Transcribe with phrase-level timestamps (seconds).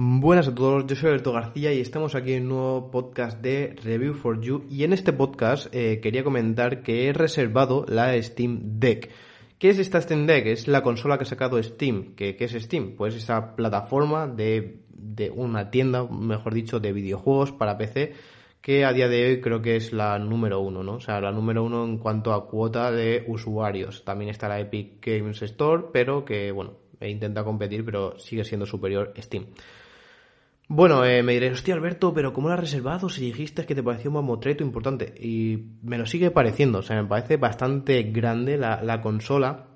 [0.00, 3.74] Buenas a todos, yo soy Alberto García y estamos aquí en un nuevo podcast de
[3.82, 8.78] Review for You y en este podcast eh, quería comentar que he reservado la Steam
[8.78, 9.10] Deck.
[9.58, 10.46] ¿Qué es esta Steam Deck?
[10.46, 12.14] Es la consola que ha sacado Steam.
[12.14, 12.94] ¿Qué, es Steam?
[12.96, 18.12] Pues esa plataforma de, de una tienda, mejor dicho, de videojuegos para PC
[18.60, 20.92] que a día de hoy creo que es la número uno, ¿no?
[20.94, 24.04] O sea, la número uno en cuanto a cuota de usuarios.
[24.04, 29.12] También está la Epic Games Store, pero que, bueno, intenta competir, pero sigue siendo superior
[29.18, 29.46] Steam.
[30.70, 33.82] Bueno, eh, me diréis, hostia Alberto, pero ¿cómo lo has reservado si dijiste que te
[33.82, 35.14] parecía un mamotreto importante?
[35.18, 39.68] Y me lo sigue pareciendo, o sea, me parece bastante grande la, consola,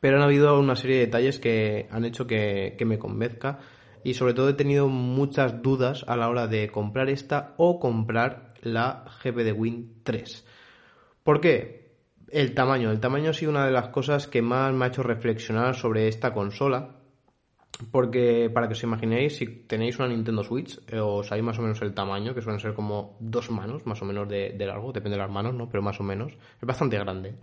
[0.00, 3.58] pero han habido una serie de detalles que han hecho que, que me convenzca
[4.02, 8.48] y sobre todo he tenido muchas dudas a la hora de comprar esta o comprar
[8.62, 10.46] la GP de Win 3.
[11.22, 11.98] ¿Por qué?
[12.30, 12.90] El tamaño.
[12.90, 16.08] El tamaño ha sido una de las cosas que más me ha hecho reflexionar sobre
[16.08, 17.03] esta consola
[17.90, 21.62] porque, para que os imaginéis, si tenéis una Nintendo Switch, eh, os hay más o
[21.62, 25.16] menos el tamaño, que suelen ser como dos manos, más o menos de, largo, depende
[25.16, 25.68] de las manos, ¿no?
[25.68, 26.32] Pero más o menos.
[26.32, 27.34] Es bastante grande.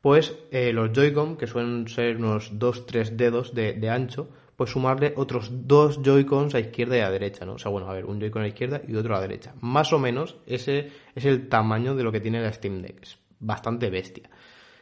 [0.00, 5.66] Pues eh, los Joy-Con, que suelen ser unos 2-3 dedos de, ancho, pues sumarle otros
[5.66, 7.54] dos Joy-Cons a izquierda y a derecha, ¿no?
[7.54, 9.54] O sea, bueno, a ver, un Joy-Con a izquierda y otro a la derecha.
[9.60, 13.02] Más o menos ese es el tamaño de lo que tiene la Steam Deck.
[13.02, 14.28] Es bastante bestia.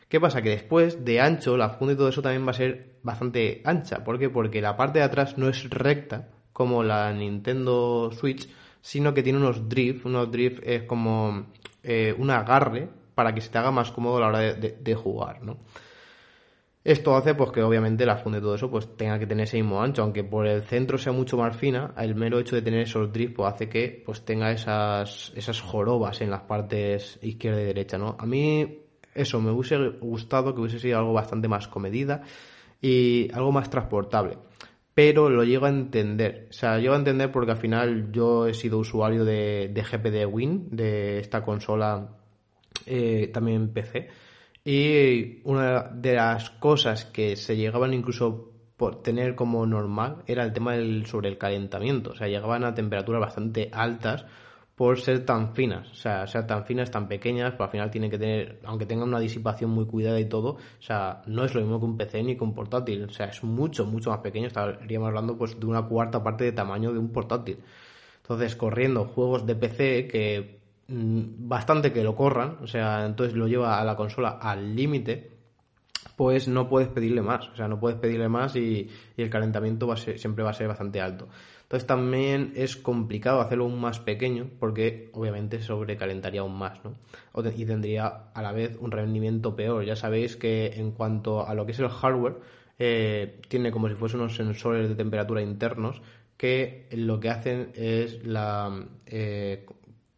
[0.09, 0.41] ¿Qué pasa?
[0.41, 4.05] Que después de ancho, la funda y todo eso también va a ser bastante ancha.
[4.05, 4.31] ¿Por qué?
[4.31, 8.49] Porque la parte de atrás no es recta como la Nintendo Switch,
[8.81, 10.07] sino que tiene unos drift.
[10.07, 11.49] Unos drift es como
[11.83, 15.43] eh, un agarre para que se te haga más cómodo a la hora de, jugar,
[15.43, 15.59] ¿no?
[16.85, 19.59] Esto hace pues que obviamente la funda y todo eso pues tenga que tener ese
[19.59, 22.81] mismo ancho, aunque por el centro sea mucho más fina, el mero hecho de tener
[22.81, 27.65] esos drifts pues hace que pues tenga esas, esas jorobas en las partes izquierda y
[27.65, 28.17] derecha, ¿no?
[28.19, 28.88] A mí
[29.19, 32.23] eso, me hubiese gustado que hubiese sido algo bastante más comedida
[32.81, 34.39] y algo más transportable.
[34.95, 36.49] Pero lo llego a entender.
[36.51, 40.27] O sea, llego a entender porque al final yo he sido usuario de, de GPD
[40.33, 42.17] Win, de esta consola
[42.87, 44.09] eh, también en PC.
[44.65, 50.53] Y una de las cosas que se llegaban incluso por tener como normal era el
[50.53, 52.11] tema del sobre el calentamiento.
[52.11, 54.25] O sea, llegaban a temperaturas bastante altas
[54.79, 58.13] por ser tan finas, o sea, ser tan finas, tan pequeñas, pero al final tienen
[58.13, 61.63] que tener, aunque tengan una disipación muy cuidada y todo, o sea, no es lo
[61.63, 64.47] mismo que un PC ni que un portátil, o sea, es mucho, mucho más pequeño,
[64.47, 67.59] estaríamos hablando pues de una cuarta parte de tamaño de un portátil.
[68.23, 73.49] Entonces, corriendo juegos de PC que mm, bastante que lo corran, o sea, entonces lo
[73.49, 75.39] lleva a la consola al límite,
[76.17, 79.97] pues no puedes pedirle más, o sea, no puedes pedirle más y, el calentamiento va
[79.97, 81.27] siempre va a ser bastante alto.
[81.69, 86.95] Entonces también es complicado hacerlo aún más pequeño porque obviamente sobrecalentaría aún más, ¿no?
[87.55, 89.85] Y tendría a la vez un rendimiento peor.
[89.85, 92.37] Ya sabéis que en cuanto a lo que es el hardware,
[92.79, 96.01] eh, tiene como si fuesen unos sensores de temperatura internos
[96.39, 98.87] que lo que hacen es la...
[99.05, 99.67] Eh,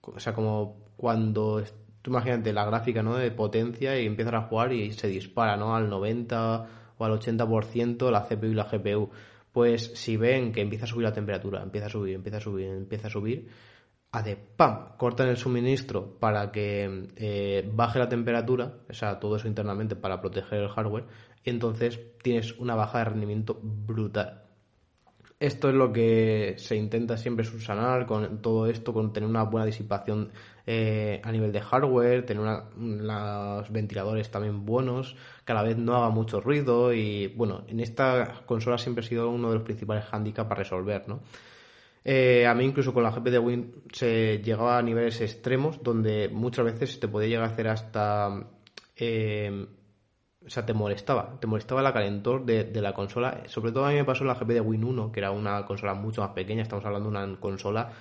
[0.03, 1.65] o sea, como cuando
[2.03, 3.17] tú imagínate la gráfica ¿no?
[3.17, 5.75] de potencia y empiezas a jugar y se dispara ¿no?
[5.75, 9.11] al 90 o al 80% la CPU y la GPU
[9.53, 12.67] pues si ven que empieza a subir la temperatura, empieza a subir, empieza a subir,
[12.69, 13.49] empieza a subir,
[14.13, 14.97] hace ¡pam!
[14.97, 20.21] cortan el suministro para que eh, baje la temperatura, o sea, todo eso internamente para
[20.21, 21.07] proteger el hardware,
[21.45, 24.50] y entonces tienes una baja de rendimiento brutal.
[25.41, 29.65] Esto es lo que se intenta siempre subsanar con todo esto, con tener una buena
[29.65, 30.31] disipación
[30.67, 35.17] eh, a nivel de hardware, tener los ventiladores también buenos,
[35.47, 39.09] que a la vez no haga mucho ruido y bueno, en esta consola siempre ha
[39.09, 41.21] sido uno de los principales handicaps para resolver, ¿no?
[42.05, 46.29] Eh, a mí incluso con la GP de Win se llegaba a niveles extremos donde
[46.29, 48.47] muchas veces te podía llegar a hacer hasta
[48.95, 49.67] eh,
[50.45, 53.43] o sea, te molestaba, te molestaba la calentor de, la consola.
[53.47, 55.95] Sobre todo a mí me pasó la GP de Win 1, que era una consola
[55.95, 57.93] mucho más pequeña, estamos hablando de una consola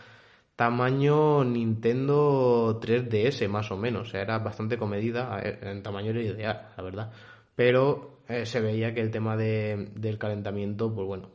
[0.56, 6.74] tamaño Nintendo 3DS más o menos, o sea, era bastante comedida, en tamaño era ideal,
[6.76, 7.12] la verdad.
[7.56, 11.30] Pero eh, se veía que el tema de, del calentamiento, pues bueno,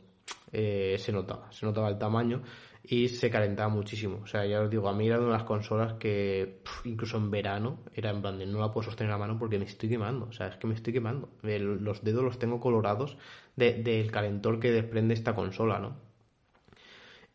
[0.51, 2.43] eh, se notaba, se notaba el tamaño
[2.87, 4.19] y se calentaba muchísimo.
[4.23, 7.79] O sea, ya os digo, a mí era de unas consolas que incluso en verano
[7.93, 10.27] era en plan de no la puedo sostener a mano porque me estoy quemando.
[10.27, 11.29] O sea, es que me estoy quemando.
[11.41, 13.17] los dedos los tengo colorados
[13.55, 16.05] del calentor que desprende esta consola, ¿no?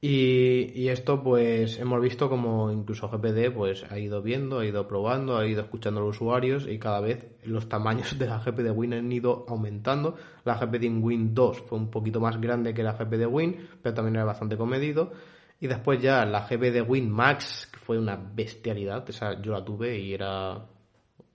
[0.02, 5.36] Y, esto pues hemos visto como incluso GPD pues ha ido viendo, ha ido probando,
[5.36, 8.94] ha ido escuchando a los usuarios y cada vez los tamaños de la GPD Win
[8.94, 10.16] han ido aumentando.
[10.44, 14.16] La GPD Win 2 fue un poquito más grande que la GPD Win, pero también
[14.16, 15.12] era bastante comedido.
[15.60, 19.98] Y después ya la GPD Win Max, que fue una bestialidad, esa yo la tuve
[19.98, 20.66] y era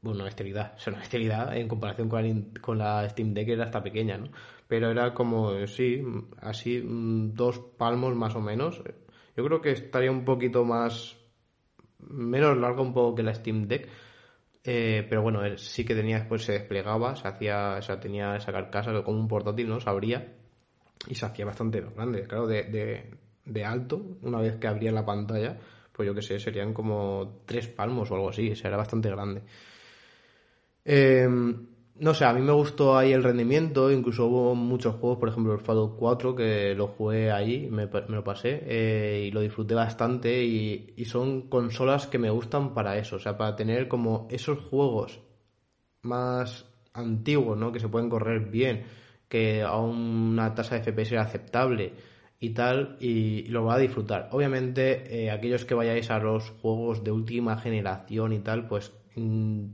[0.02, 3.50] bueno, una bestialidad, o sea, una bestialidad en comparación con la, con la Steam Deck
[3.50, 4.30] era hasta pequeña, ¿no?
[4.68, 6.04] pero era como, sí,
[6.42, 8.82] así mm, dos palmos más o menos.
[9.36, 11.18] Yo creo que estaría un poquito más,
[12.00, 13.90] menos largo un poco que la Steam Deck,
[14.64, 18.52] eh, pero bueno, sí que tenía después se desplegaba, se hacía, o sea, tenía esa
[18.52, 19.80] carcasa como un portátil, ¿no?
[19.80, 20.36] Se abría
[21.08, 25.06] y se hacía bastante grande, claro, de, de, de alto, una vez que abría la
[25.06, 25.58] pantalla,
[25.92, 29.10] pues yo que sé, serían como tres palmos o algo así, o sea, era bastante
[29.10, 29.44] grande.
[30.84, 31.28] Eh,
[31.98, 35.54] no sé, a mí me gustó ahí el rendimiento, incluso hubo muchos juegos, por ejemplo
[35.54, 40.44] el Fallout 4, que lo jugué ahí, me, lo pasé eh, y lo disfruté bastante
[40.44, 45.22] y, son consolas que me gustan para eso, o sea, para tener como esos juegos
[46.02, 47.72] más antiguos, ¿no?
[47.72, 48.84] Que se pueden correr bien,
[49.30, 51.94] que a una tasa de FPS aceptable
[52.46, 54.30] y tal, y, lo va a disfrutar.
[54.32, 59.66] Obviamente, eh, aquellos que vayáis a los juegos de última generación y tal, pues mm,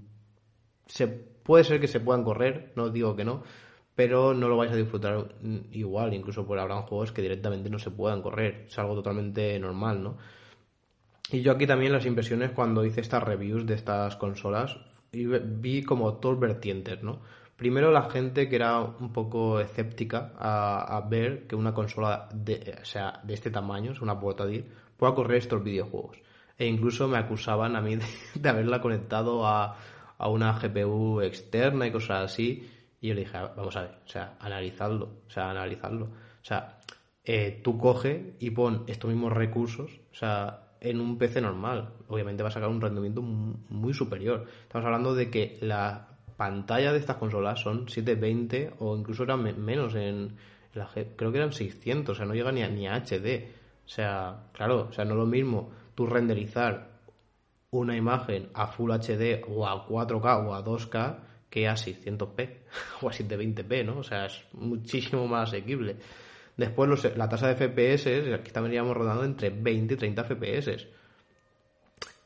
[0.88, 3.44] se Puede ser que se puedan correr, no digo que no,
[3.96, 5.36] pero no lo vais a disfrutar
[5.72, 10.04] igual, incluso por habrán juegos que directamente no se puedan correr, es algo totalmente normal,
[10.04, 10.18] ¿no?
[11.32, 14.78] Y yo aquí también las impresiones cuando hice estas reviews de estas consolas,
[15.12, 17.22] vi como dos vertientes, ¿no?
[17.62, 22.86] Primero la gente que era un poco escéptica a, ver que una consola de, o
[22.86, 24.66] sea, de este tamaño, es una portátil,
[24.98, 26.18] pueda correr estos videojuegos.
[26.58, 28.00] E incluso me acusaban a mí
[28.34, 29.78] de haberla conectado a,
[30.18, 32.68] a una GPU externa y cosas así.
[33.00, 36.06] Y yo le dije, vamos a ver, o sea, analizadlo, o sea, analizadlo.
[36.06, 36.80] O sea,
[37.24, 41.94] eh, tú coge y pon estos mismos recursos, o sea, en un PC normal.
[42.08, 44.48] Obviamente va a sacar un rendimiento muy superior.
[44.64, 49.96] Estamos hablando de que la pantalla de estas consolas son 720 o incluso eran menos
[49.96, 50.36] en
[50.74, 53.50] la creo que eran 600, o sea, no llega ni a, ni HD.
[53.86, 56.92] O sea, claro, o sea, no es lo mismo tú renderizar
[57.72, 61.20] una imagen a Full HD o a 4K o a 2K
[61.50, 62.50] que a 600p
[63.02, 64.00] o a 720p, ¿no?
[64.00, 65.98] O sea, es muchísimo más asequible.
[66.56, 70.88] Después la tasa de FPS, aquí estaríamos rodando entre 20 y 30 FPS.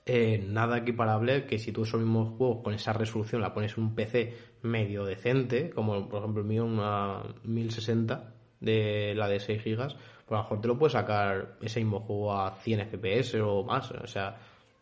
[0.08, 3.86] Eh, nada equiparable que si tú esos mismos juegos con esa resolución la pones en
[3.86, 9.64] un PC medio decente, como por ejemplo el mío una 1060 de la de 6
[9.64, 9.98] GB, pues
[10.30, 13.90] a lo mejor te lo puedes sacar ese mismo juego a 100 FPS o más.
[13.92, 14.38] O sea,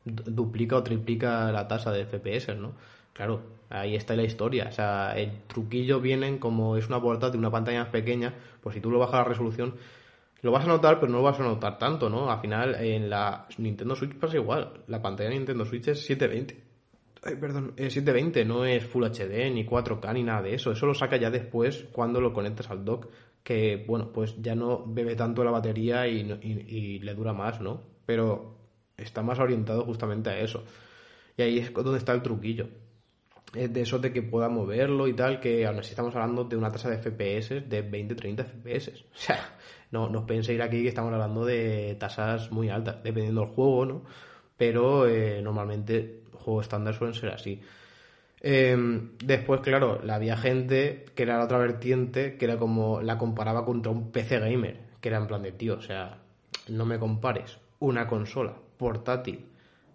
[0.06, 2.74] duplica o triplica la tasa de FPS, ¿no?
[3.14, 4.68] Claro, ahí está la historia.
[4.70, 8.82] O sea, el truquillo viene como es una portátil, una pantalla más pequeña, pues si
[8.82, 9.76] tú lo bajas la resolución,
[10.44, 12.30] lo vas a notar, pero no lo vas a notar tanto, ¿no?
[12.30, 14.84] Al final, en la Nintendo Switch pasa igual.
[14.88, 16.62] La pantalla de Nintendo Switch es 720.
[17.24, 20.72] Ay, perdón, es 720, no es Full HD, ni 4K, ni nada de eso.
[20.74, 23.08] Eso lo saca ya después cuando lo conectas al dock,
[23.42, 27.82] que, bueno, pues ya no bebe tanto la batería y, y le dura más, ¿no?
[28.06, 28.58] Pero
[28.98, 30.66] está más orientado justamente a eso.
[31.38, 32.68] Y ahí es donde está el truquillo.
[33.54, 36.58] Es de eso de que pueda moverlo y tal, que aún así estamos hablando de
[36.58, 39.04] una tasa de FPS de 20-30 FPS.
[39.14, 39.40] O sea,
[39.92, 43.86] no, no os penséis aquí que estamos hablando de tasas muy altas, dependiendo del juego,
[43.86, 44.04] ¿no?
[44.58, 47.62] Pero eh, normalmente juegos estándar suelen ser así.
[48.42, 53.18] Em, después, claro, la había gente que era la otra vertiente, que era como la
[53.18, 56.18] comparaba contra un PC gamer, que era en plan de tío, o sea,
[56.68, 59.46] no me compares una consola portátil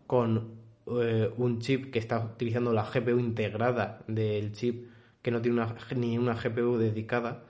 [0.06, 0.57] con
[1.02, 4.88] eh, un chip que está utilizando la GPU integrada del chip
[5.22, 7.44] que no tiene una, ni una GPU dedicada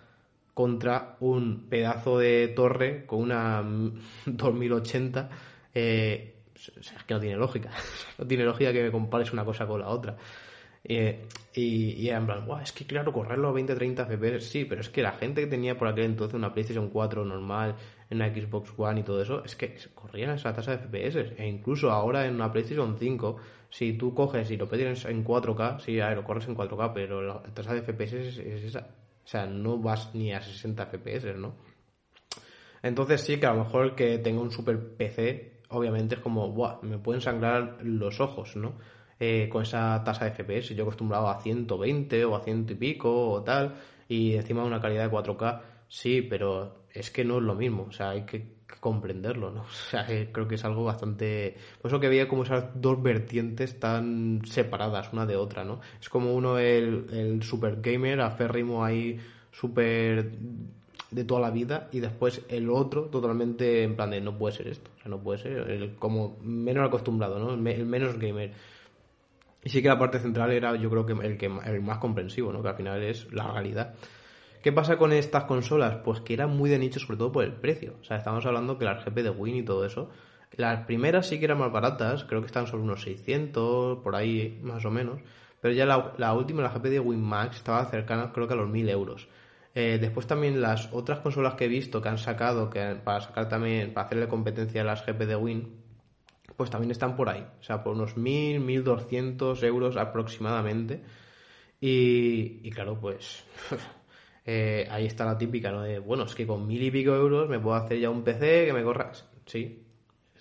[0.54, 3.62] contra un pedazo de torre con una
[4.26, 5.30] 2080
[5.74, 7.70] eh, es que no tiene lógica.
[8.18, 10.16] No tiene lógica que me compares una cosa con la otra.
[10.82, 14.88] Eh, y, y en plan, es que claro, correrlo a 20-30 FPS, sí, pero es
[14.88, 17.76] que la gente que tenía por aquel entonces una PlayStation 4 normal,
[18.10, 21.34] en una Xbox One y todo eso, es que corrían esa tasa de FPS.
[21.36, 23.36] E incluso ahora en una PlayStation 5,
[23.70, 27.22] si tú coges y lo pides en 4K, sí, a lo corres en 4K, pero
[27.22, 28.80] la tasa de FPS es, esa.
[29.24, 31.54] O sea, no vas ni a 60 FPS, ¿no?
[32.82, 36.98] Entonces sí que a lo mejor que tenga un super PC, obviamente es como, me
[36.98, 38.74] pueden sangrar los ojos, ¿no?
[39.20, 40.74] Eh, con esa tasa de FPS.
[40.74, 43.74] Yo acostumbrado a 120 o a ciento y pico o tal,
[44.08, 47.92] y encima una calidad de 4K, sí, pero es que no es lo mismo, o
[47.92, 49.62] sea, hay que comprenderlo, ¿no?
[49.68, 51.56] O sea, creo que es algo bastante...
[51.80, 55.80] Por eso que veía como esas dos vertientes tan separadas una de otra, ¿no?
[56.00, 59.18] Es como uno el, el super gamer, aférrimo ahí,
[59.50, 60.30] super
[61.10, 64.68] de toda la vida, y después el otro totalmente en plan de no puede ser
[64.68, 67.54] esto, o sea, no puede ser, el como menos acostumbrado, ¿no?
[67.54, 68.52] El, menos gamer.
[69.64, 72.52] Y sí que la parte central era yo creo que el, que el más comprensivo,
[72.52, 72.62] ¿no?
[72.62, 73.94] Que al final es la realidad.
[74.62, 75.96] ¿Qué pasa con estas consolas?
[76.04, 77.94] Pues que eran muy de nicho, sobre todo por el precio.
[78.00, 80.10] O sea, estamos hablando que las GP de Win y todo eso.
[80.52, 84.58] Las primeras sí que eran más baratas, creo que están sobre unos 600, por ahí
[84.62, 85.20] más o menos.
[85.60, 88.68] Pero ya la, última, la GP de Win Max, estaba cercana creo que a los
[88.68, 89.28] 1000 euros.
[89.74, 93.48] Eh, después también las otras consolas que he visto que han sacado, que para sacar
[93.48, 95.82] también, para hacerle competencia a las GP de Win,
[96.56, 97.46] pues también están por ahí.
[97.60, 101.02] O sea, por unos 1000, 1200 euros aproximadamente.
[101.80, 103.44] Y, y claro, pues
[104.50, 105.82] Eh, ahí está la típica, ¿no?
[105.82, 108.64] De, bueno, es que con mil y pico euros me puedo hacer ya un PC
[108.64, 109.12] que me corra.
[109.44, 109.84] Sí,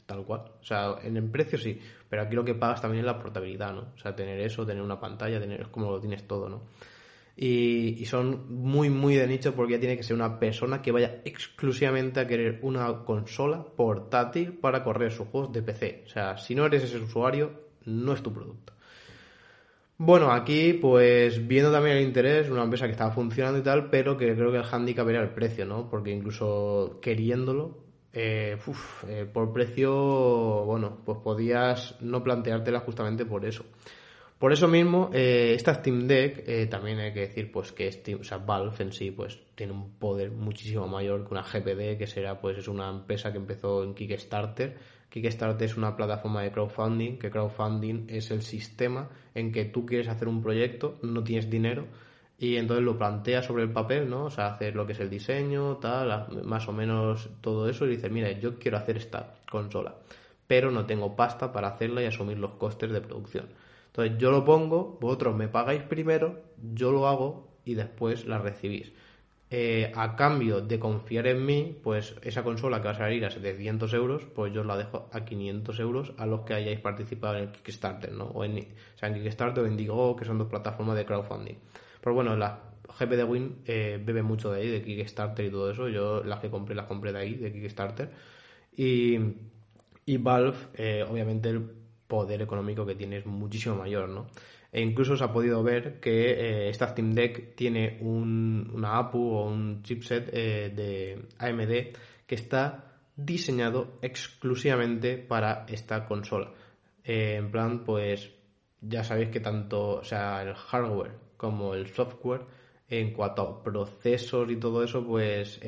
[0.05, 0.43] tal cual.
[0.61, 3.73] O sea, en el precio sí, pero aquí lo que pagas también es la portabilidad,
[3.73, 3.81] ¿no?
[3.93, 6.61] O sea, tener eso, tener una pantalla, tener, es como lo tienes todo, ¿no?
[7.35, 11.21] Y, son muy, muy de nicho porque ya tiene que ser una persona que vaya
[11.25, 16.03] exclusivamente a querer una consola portátil para correr sus juegos de PC.
[16.05, 17.51] O sea, si no eres ese usuario,
[17.83, 18.71] no es tu producto.
[19.99, 24.15] Bueno, aquí pues viendo también el interés, una empresa que estaba funcionando y tal, pero
[24.15, 25.89] que creo que el handicap era el precio, ¿no?
[25.89, 27.79] Porque incluso queriéndolo,
[28.13, 28.57] eh,
[29.07, 33.65] eh, por precio, bueno, pues podías no planteártela justamente por eso.
[34.37, 38.23] Por eso mismo, eh, esta Steam Deck, también hay que decir pues que Steam, o
[38.23, 42.39] sea, Valve en sí pues tiene un poder muchísimo mayor que una GPD, que será
[42.39, 44.77] pues es una empresa que empezó en Kickstarter
[45.09, 50.07] Kickstarter es una plataforma de crowdfunding, que crowdfunding es el sistema en que tú quieres
[50.07, 51.87] hacer un proyecto, no tienes dinero,
[52.37, 54.25] y entonces lo planteas sobre el papel, ¿no?
[54.25, 57.89] O sea, hacer lo que es el diseño, tal, más o menos todo eso, y
[57.91, 59.95] dices, mira, yo quiero hacer esta consola,
[60.45, 63.47] pero no tengo pasta para hacerla y asumir los costes de producción.
[63.87, 68.93] Entonces yo lo pongo, vosotros me pagáis primero, yo lo hago y después la recibís.
[69.49, 73.29] Eh, a cambio de confiar en mí, pues esa consola que va a salir a
[73.31, 77.43] 700 euros, pues yo la dejo a 500 euros a los que hayáis participado en
[77.43, 78.25] el Kickstarter, ¿no?
[78.25, 81.55] O en, o sea, en Kickstarter o Indiegogo, que son dos plataformas de crowdfunding.
[82.01, 82.59] Pero bueno, la
[82.99, 85.87] GP de Win eh, bebe mucho de ahí, de Kickstarter y todo eso.
[85.87, 88.11] Yo las que compré, las compré de ahí, de Kickstarter.
[88.75, 89.17] Y,
[90.05, 91.61] y Valve, eh, obviamente el
[92.07, 94.27] poder económico que tiene es muchísimo mayor, ¿no?
[94.77, 99.47] E incluso se ha podido ver que eh, esta Steam Deck tiene una APU o
[99.47, 106.51] un chipset eh, de AMD que está diseñado exclusivamente para esta consola.
[107.03, 108.29] Eh, en plan, pues
[108.79, 112.45] ya sabéis que tanto, o sea, el hardware como el software,
[112.87, 115.59] en cuanto a procesos y todo eso, pues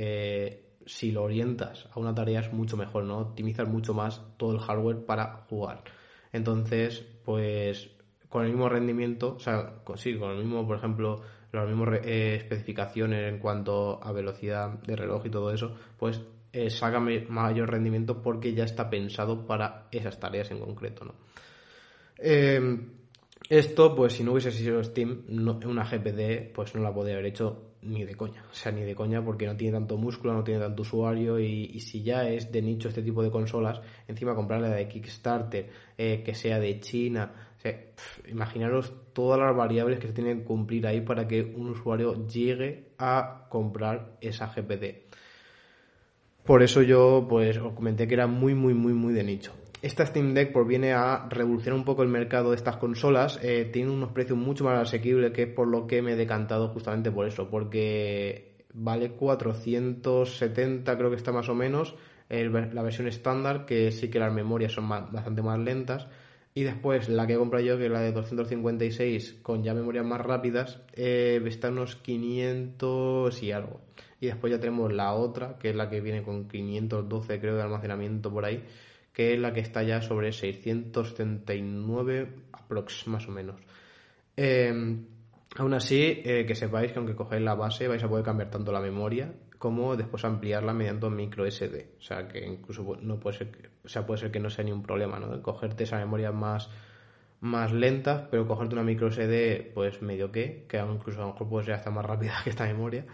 [0.86, 3.18] si lo orientas a una tarea es mucho mejor, ¿no?
[3.22, 5.84] Optimizar mucho más todo el hardware para jugar.
[6.32, 7.90] Entonces, pues
[8.30, 11.22] con el mismo rendimiento, o sea, sí, con el mismo, por ejemplo,
[11.52, 16.22] las mismas eh, especificaciones en cuanto a velocidad de reloj y todo eso, pues
[16.54, 16.70] eh,
[17.30, 21.14] mayor rendimiento porque ya está pensado para esas tareas en concreto, ¿no?
[22.18, 22.92] Em,
[23.50, 27.70] esto, pues si no hubiese sido Steam, una GPD, pues no la podría haber hecho
[27.82, 28.44] ni de coña.
[28.52, 31.80] O sea, ni de coña porque no tiene tanto músculo, no tiene tanto usuario y,
[31.80, 36.36] si ya es de nicho este tipo de consolas, encima comprarla de Kickstarter, eh, que
[36.36, 37.49] sea de China,
[38.28, 42.92] imaginaros todas las variables que se tienen que cumplir ahí para que un usuario llegue
[42.98, 45.10] a comprar esa GPD.
[46.46, 49.54] Por eso yo pues os comenté que era muy muy muy muy de nicho.
[49.82, 53.40] Esta Steam Deck pues, viene a revolucionar un poco el mercado de estas consolas.
[53.42, 56.68] Eh, tiene unos precios mucho más asequibles, que es por lo que me he decantado
[56.70, 61.96] justamente por eso, porque vale 470, creo que está más o menos,
[62.30, 66.08] la versión estándar, que sí que las memorias son bastante más lentas.
[66.54, 70.06] Y después la que he comprado yo, que es la de 256, con ya memorias
[70.06, 73.82] más rápidas, eh, está unos 500 y algo.
[74.20, 77.62] Y después ya tenemos la otra, que es la que viene con 512 creo de
[77.62, 78.64] almacenamiento por ahí
[79.20, 83.60] que es la que está ya sobre 679 aprox más o menos.
[84.38, 85.08] Em,
[85.58, 88.72] aún así, eh, que sepáis que aunque cogéis la base vais a poder cambiar tanto
[88.72, 91.98] la memoria como después ampliarla mediante un micro SD.
[92.00, 94.64] O sea que incluso no puede ser, que, o sea, puede ser que no sea
[94.64, 95.42] ni un problema, ¿no?
[95.44, 96.70] Cogerte esa memoria más,
[97.42, 101.50] más lenta, pero cogerte una micro SD, pues medio que, que incluso a lo mejor
[101.50, 103.06] puede ser hasta más rápida que esta memoria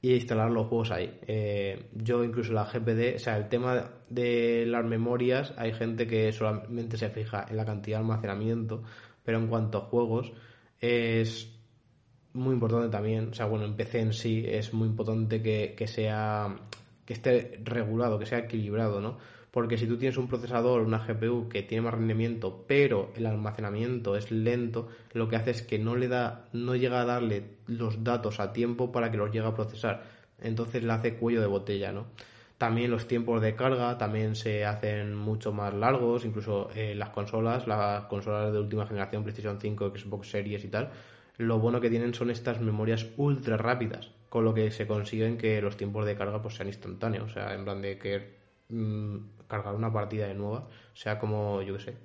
[0.00, 1.18] y instalar los juegos ahí.
[1.26, 6.32] Eh, yo incluso la GPD, o sea, el tema de las memorias, hay gente que
[6.32, 8.84] solamente se fija en la cantidad de almacenamiento,
[9.24, 10.32] pero en cuanto a juegos
[10.80, 11.57] es
[12.38, 16.56] muy importante también, o sea, bueno, en PC en sí es muy importante que, sea
[17.04, 19.18] que esté regulado, que sea equilibrado, ¿no?
[19.50, 24.16] Porque si tú tienes un procesador, una GPU que tiene más rendimiento, pero el almacenamiento
[24.16, 28.04] es lento, lo que hace es que no le da, no llega a darle los
[28.04, 30.02] datos a tiempo para que los llegue a procesar.
[30.40, 32.06] Entonces le hace cuello de botella, ¿no?
[32.58, 37.68] También los tiempos de carga también se hacen mucho más largos, incluso eh, las consolas,
[37.68, 40.90] las consolas de última generación, PlayStation 5, Xbox Series y tal,
[41.38, 45.62] lo bueno que tienen son estas memorias ultra rápidas, con lo que se consiguen que
[45.62, 48.34] los tiempos de carga pues sean instantáneos, o sea, en plan de que
[48.68, 49.16] mm,
[49.46, 51.96] cargar una partida de nueva sea como, yo qué sé,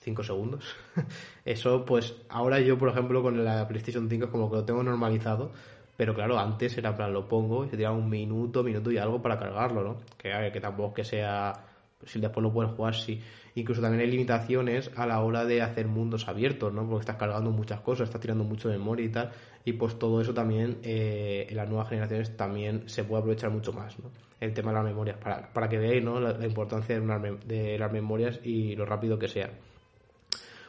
[0.00, 0.76] 5 segundos.
[1.44, 4.82] Eso, pues ahora yo, por ejemplo, con la PlayStation 5 es como que lo tengo
[4.82, 5.50] normalizado,
[5.96, 9.22] pero claro, antes era plan, lo pongo y se tiraba un minuto, minuto y algo
[9.22, 9.96] para cargarlo, ¿no?
[10.18, 11.67] Que, que tampoco que sea
[12.04, 13.20] si después lo puedes jugar, sí.
[13.54, 16.88] Incluso también hay limitaciones a la hora de hacer mundos abiertos, ¿no?
[16.88, 19.32] Porque estás cargando muchas cosas, estás tirando mucho de memoria y tal.
[19.64, 23.72] Y pues todo eso también eh, en las nuevas generaciones también se puede aprovechar mucho
[23.72, 24.10] más, ¿no?
[24.40, 26.20] El tema de las memorias, para, para que veáis, ¿no?
[26.20, 29.50] La, importancia de, de las memorias y lo rápido que sea.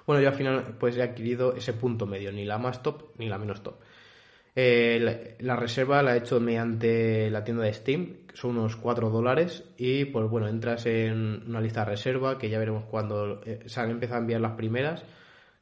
[0.08, 3.30] Bueno, yo al final pues he adquirido ese punto medio, ni la más top ni
[3.30, 3.76] la menos top.
[4.56, 9.64] Eh, la, reserva la he hecho mediante la tienda de Steam, son unos 4 dólares,
[9.78, 13.80] y pues bueno, entras en una lista de reserva que ya veremos cuando eh, se
[13.80, 15.04] han empezado a enviar las primeras,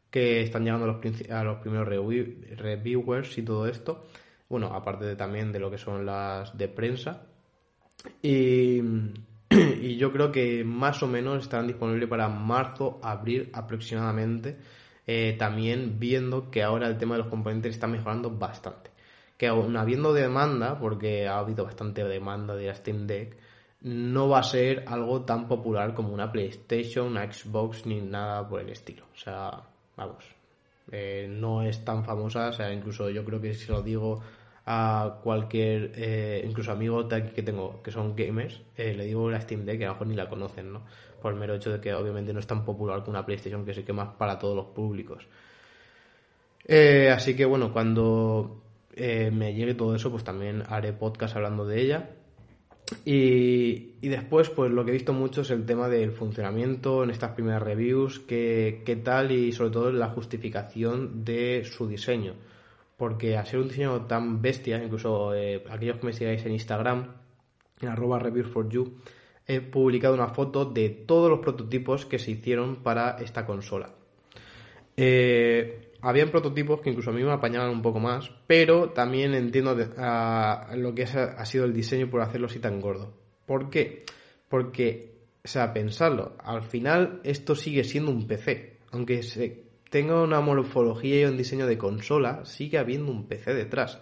[0.10, 4.08] que están llegando a los, a los primeros reviewers y todo esto.
[4.50, 7.28] Bueno, aparte de, también de lo que son las de prensa.
[8.22, 8.80] Y,
[9.50, 14.58] y yo creo que más o menos estarán disponibles para marzo, abril aproximadamente
[15.08, 18.92] eh, también viendo que ahora el tema de los componentes está mejorando bastante.
[19.38, 23.38] Que aún habiendo demanda, porque ha habido bastante demanda de la Steam Deck,
[23.82, 28.60] no va a ser algo tan popular como una PlayStation, una Xbox ni nada por
[28.60, 29.06] el estilo.
[29.14, 29.64] O sea,
[29.96, 30.26] vamos,
[30.92, 34.22] eh, no es tan famosa, o sea, incluso yo creo que si lo digo
[34.66, 39.78] a cualquier, eh, incluso amigos que tengo que son gamers, le digo la Steam Deck
[39.78, 40.82] que a lo mejor ni la conocen, ¿no?
[41.22, 43.74] Por el mero hecho de que obviamente no es tan popular como una PlayStation que
[43.74, 45.28] se quema para todos los públicos.
[46.66, 48.62] Eh, así que bueno, cuando
[48.96, 52.10] eh, me llegue todo eso, pues también haré podcast hablando de ella.
[53.04, 57.32] Y, después, pues lo que he visto mucho es el tema del funcionamiento en estas
[57.32, 62.34] primeras reviews, qué, qué tal y sobre todo la justificación de su diseño.
[62.96, 67.14] Porque a ser un diseño tan bestia, incluso eh, aquellos que me sigáis en Instagram,
[67.82, 68.94] en arroba reviews for you,
[69.48, 73.94] he publicado una foto de todos los prototipos que se hicieron para esta consola.
[74.98, 79.74] Eh, habían prototipos que incluso a mí me apañaban un poco más, pero también entiendo
[79.74, 83.14] lo que ha sido el diseño por hacerlo así tan gordo.
[83.46, 84.04] ¿Por qué?
[84.50, 90.42] Porque, o sea, pensarlo, al final esto sigue siendo un PC, aunque se tenga una
[90.42, 94.02] morfología y un diseño de consola, sigue habiendo un PC detrás.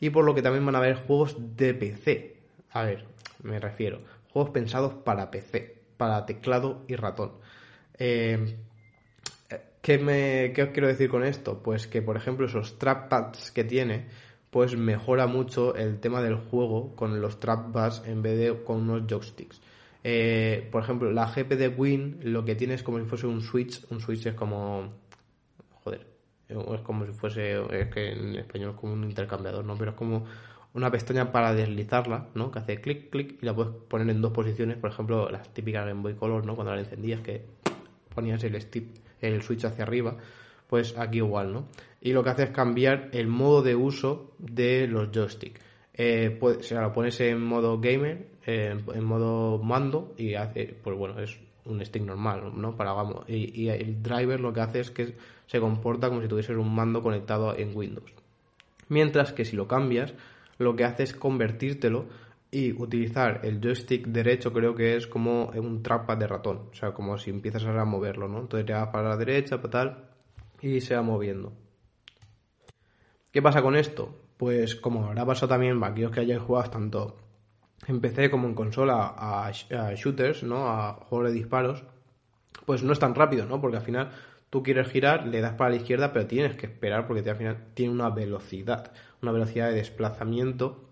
[0.00, 2.36] Y por lo que también van a haber juegos de PC.
[2.72, 3.06] A ver,
[3.42, 4.00] me refiero
[4.32, 7.32] juegos pensados para PC, para teclado y ratón.
[7.98, 8.56] Eh,
[9.80, 11.62] ¿qué, me, ¿Qué os quiero decir con esto?
[11.62, 14.06] Pues que, por ejemplo, esos trackpads que tiene,
[14.50, 19.02] pues mejora mucho el tema del juego con los trackpads en vez de con unos
[19.06, 19.60] joysticks.
[20.04, 23.40] Eh, por ejemplo, la GP de Win lo que tiene es como si fuese un
[23.40, 23.84] switch.
[23.90, 24.92] Un switch es como.
[25.84, 26.06] Joder.
[26.48, 27.62] Es como si fuese.
[27.70, 29.76] Es que en español es como un intercambiador, ¿no?
[29.76, 30.24] Pero es como
[30.74, 32.50] una pestaña para deslizarla, ¿no?
[32.50, 35.86] Que hace clic, clic y la puedes poner en dos posiciones, por ejemplo, las típicas
[35.86, 36.54] Game Boy Color, ¿no?
[36.54, 37.42] Cuando la encendías que
[38.14, 38.58] ponías el,
[39.20, 40.16] el switch hacia arriba,
[40.66, 41.68] pues aquí igual, ¿no?
[42.00, 45.60] Y lo que hace es cambiar el modo de uso de los joysticks.
[45.94, 51.38] Eh, pues, lo pones en modo gamer, en modo mando y hace, pues bueno, es
[51.66, 52.76] un stick normal, ¿no?
[52.76, 52.94] Para
[53.28, 55.14] y, y el driver lo que hace es que
[55.46, 58.10] se comporta como si tuvieses un mando conectado en Windows.
[58.88, 60.14] Mientras que si lo cambias,
[60.62, 62.06] lo que hace es convertírtelo
[62.50, 66.92] y utilizar el joystick derecho creo que es como un trackpad de ratón, o sea,
[66.92, 68.40] como si empiezas a moverlo, ¿no?
[68.40, 70.04] Entonces te vas para la derecha, para tal,
[70.60, 71.52] y se va moviendo.
[73.32, 74.14] ¿Qué pasa con esto?
[74.36, 77.16] Pues como habrá pasado también para aquellos que hayan jugado tanto
[77.86, 80.68] en PC como en consola a, a shooters, ¿no?
[80.68, 81.84] A juegos de disparos,
[82.66, 83.60] pues no es tan rápido, ¿no?
[83.60, 84.10] Porque al final
[84.50, 87.68] tú quieres girar, le das para la izquierda, pero tienes que esperar porque al final
[87.72, 90.88] tiene una velocidad, una velocidad de desplazamiento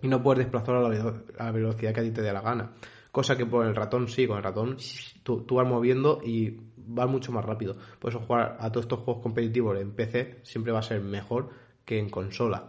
[0.00, 2.72] y no puedes desplazar a la, velocidad que a ti te dé la gana.
[3.10, 4.76] Cosa que por el ratón sí, con el ratón
[5.22, 7.76] tú, vas moviendo y vas mucho más rápido.
[7.98, 11.50] Por eso jugar a todos estos juegos competitivos en PC siempre va a ser mejor
[11.84, 12.68] que en consola.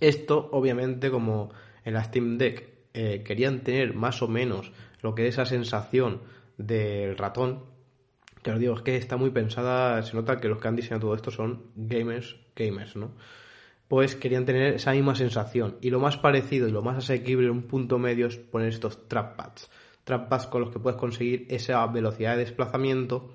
[0.00, 1.50] Esto, obviamente, como
[1.84, 6.20] en la Steam Deck eh, querían tener más o menos lo que es esa sensación
[6.58, 7.64] del ratón,
[8.42, 11.14] te digo, es que está muy pensada, se nota que los que han diseñado todo
[11.14, 13.12] esto son gamers, gamers, ¿no?
[13.88, 15.76] Pues querían tener esa misma sensación.
[15.80, 19.70] Y lo más parecido y lo más asequible, un punto medio, es poner estos trackpads.
[20.04, 23.30] Trackpads con los que puedes conseguir esa velocidad de desplazamiento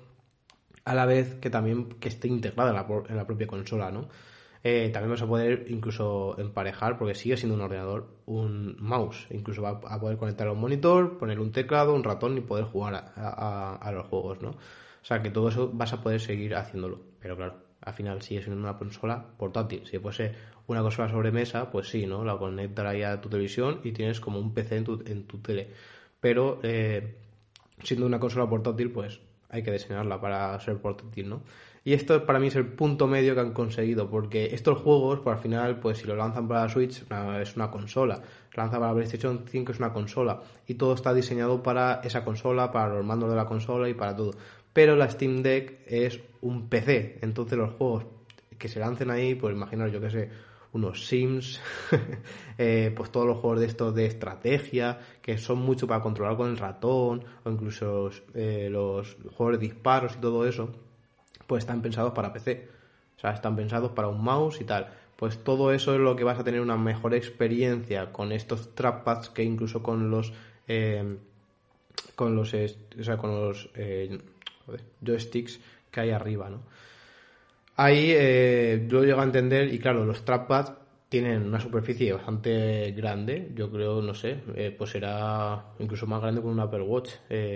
[0.84, 4.08] a la vez que también que esté integrada en la, en propia consola, ¿no?
[4.64, 9.26] Eh, también vas a poder incluso emparejar, porque sigue siendo un ordenador, un mouse.
[9.30, 12.66] Incluso va a poder conectar a un monitor, poner un teclado, un ratón y poder
[12.66, 14.50] jugar a, los juegos, ¿no?
[14.50, 17.00] O sea que todo eso vas a poder seguir haciéndolo.
[17.18, 19.86] Pero claro, al final sigue siendo una consola portátil.
[19.86, 20.34] Si fuese
[20.66, 22.24] una consola sobremesa, pues sí, ¿no?
[22.24, 25.68] La conectarás a tu televisión y tienes como un PC en tu, en tu tele.
[26.20, 27.16] Pero eh,
[27.82, 31.42] siendo una consola portátil, pues hay que diseñarla para ser portátil, ¿no?
[31.84, 35.36] Y esto para mí es el punto medio que han conseguido, porque estos juegos, pues,
[35.36, 37.02] al final, pues si lo lanzan para la Switch,
[37.40, 38.22] es una consola.
[38.52, 40.40] Lo lanzan para la PlayStation 5 es una consola.
[40.68, 44.14] Y todo está diseñado para esa consola, para los mandos de la consola y para
[44.14, 44.32] todo.
[44.72, 47.18] Pero la Steam Deck es un PC.
[47.22, 48.06] Entonces los juegos
[48.58, 50.30] que se lancen ahí, pues imaginaros, yo que sé,
[50.72, 51.60] unos Sims,
[52.58, 56.50] eh, pues todos los juegos de estos de estrategia, que son mucho para controlar con
[56.50, 60.70] el ratón, o incluso eh, los juegos de disparos y todo eso
[61.46, 62.68] pues están pensados para PC.
[63.16, 64.88] O sea, están pensados para un mouse y tal.
[65.16, 69.28] Pues todo eso es lo que vas a tener una mejor experiencia con estos trackpads
[69.28, 70.32] que incluso con los
[70.66, 71.18] eh,
[72.16, 73.68] con los o sea, con los
[74.68, 76.62] eh, joysticks que hay arriba, ¿no?
[77.76, 80.72] Ahí eh, yo llego a entender y claro, los trackpads
[81.08, 84.38] tienen una superficie bastante grande, yo creo, no sé,
[84.78, 87.10] pues será incluso más grande que un Apple Watch,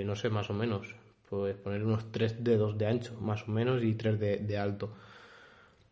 [0.05, 0.95] no sé, más o menos,
[1.29, 4.91] pues poner unos tres dedos de ancho, más o menos, y tres de, alto.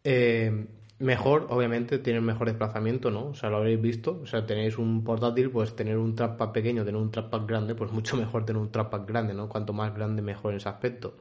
[0.03, 0.67] Eh,
[0.99, 3.29] mejor, obviamente, tiene mejor desplazamiento, ¿no?
[3.29, 4.21] O sea, lo habréis visto.
[4.23, 7.91] O sea, tenéis un portátil, pues tener un trackpad pequeño, tener un trackpad grande, pues
[7.93, 9.49] mucho mejor tener un trackpad grande, ¿no?
[9.49, 11.15] Cuanto más grande, mejor en ese aspecto.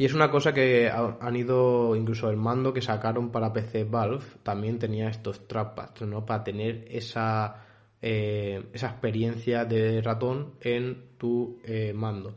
[0.00, 4.24] Y es una cosa que han ido, incluso el mando que sacaron para PC Valve
[4.44, 6.24] también tenía estos trackpads, ¿no?
[6.24, 7.64] Para tener esa,
[8.00, 12.34] eh, esa experiencia de ratón en tu eh, mando.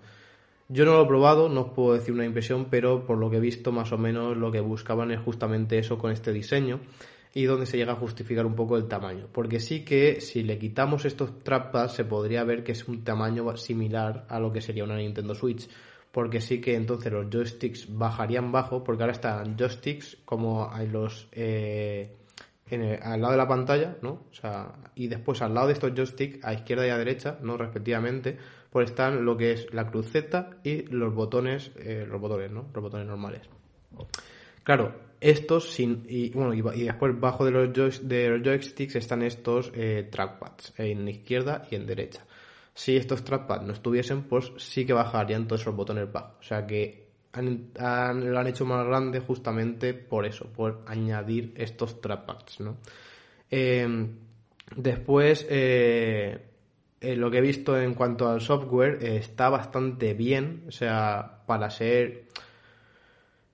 [0.74, 3.38] Yo no lo he probado, no os puedo decir una impresión, pero por lo que
[3.38, 6.80] he visto, más o menos lo que buscaban es justamente eso con este diseño
[7.34, 9.28] y donde se llega a justificar un poco el tamaño.
[9.34, 13.58] Porque sí que si le quitamos estos trapas se podría ver que es un tamaño
[13.58, 15.68] similar a lo que sería una Nintendo Switch.
[16.10, 21.28] Porque sí que entonces los joysticks bajarían bajo, porque ahora están joysticks como hay los
[21.34, 22.16] eh,
[23.02, 24.28] al lado de la pantalla, ¿no?
[24.32, 27.58] O sea, y después al lado de estos joysticks, a izquierda y a derecha, ¿no?
[27.58, 28.38] Respectivamente,
[28.72, 32.70] pues están lo que es la cruceta y los botones, eh, los botones, ¿no?
[32.74, 33.42] Los botones normales.
[34.64, 39.72] Claro, estos sin y bueno y, después bajo de los, de los joysticks están estos
[39.76, 42.26] eh, trackpads en izquierda y en derecha.
[42.74, 46.38] Si estos trackpads no estuviesen, pues sí que bajarían todos esos botones bajos.
[46.40, 52.62] O sea que lo han hecho más grande justamente por eso, por añadir estos trackpads,
[52.62, 52.78] ¿no?
[53.50, 54.08] Eh,
[54.76, 56.51] después, eh,
[57.02, 60.66] eh, lo que he visto en cuanto al software eh, está bastante bien.
[60.68, 62.26] O sea, para ser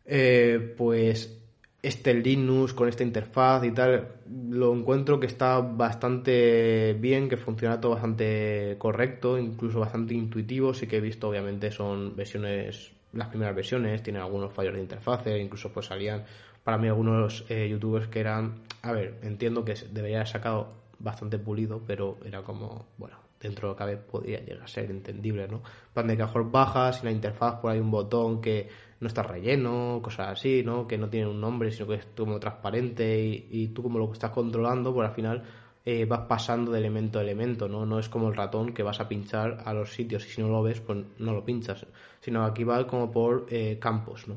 [0.05, 1.33] eh, pues
[1.81, 4.15] este Linux con esta interfaz y tal,
[4.49, 10.73] lo encuentro que está bastante bien, que funciona todo bastante correcto, incluso bastante intuitivo.
[10.73, 15.25] Sí que he visto, obviamente, son versiones, las primeras versiones, tienen algunos fallos de interfaz,
[15.27, 16.25] incluso pues salían
[16.65, 21.81] para mí algunos youtubers que eran, a ver, entiendo que debería haber sacado bastante pulido,
[21.85, 25.61] pero era como, bueno, dentro de lo que cabe podría llegar a ser entendible, ¿no?
[25.93, 28.67] Plan de que mejor bajas y la interfaz por ahí un botón que
[28.99, 30.87] no está relleno, cosas así, ¿no?
[30.87, 34.31] Que no tiene un nombre, sino que es como transparente y, tú como lo estás
[34.31, 35.43] controlando, pues al final
[35.85, 37.85] eh, vas pasando de elemento a elemento, ¿no?
[37.85, 40.49] No es como el ratón que vas a pinchar a los sitios y si no
[40.49, 41.85] lo ves, pues no lo pinchas,
[42.21, 44.35] sino aquí va como por eh, campos, ¿no?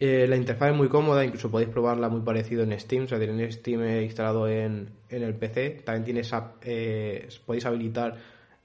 [0.00, 3.18] Eh, la interfaz es muy cómoda, incluso podéis probarla muy parecido en Steam, o sea,
[3.18, 6.22] tenéis Steam instalado en, el PC, también tiene
[6.62, 8.16] eh, podéis habilitar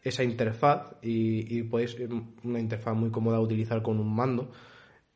[0.04, 1.98] esa interfaz y, podéis
[2.44, 4.52] una interfaz muy cómoda de utilizar con un mando.